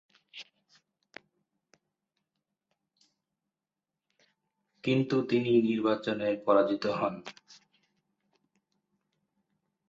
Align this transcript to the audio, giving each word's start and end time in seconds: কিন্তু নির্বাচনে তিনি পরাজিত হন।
কিন্তু 4.83 5.15
নির্বাচনে 5.61 6.27
তিনি 6.27 6.43
পরাজিত 6.45 6.83
হন। 6.99 7.15